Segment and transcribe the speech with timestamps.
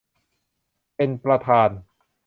[0.95, 1.69] เป็นประธาน